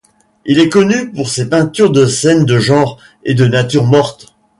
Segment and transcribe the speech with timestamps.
[0.45, 4.33] Il est connu pour ses peintures de scènes de genre, et de natures mortes.